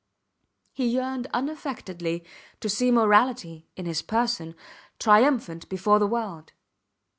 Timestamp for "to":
2.59-2.69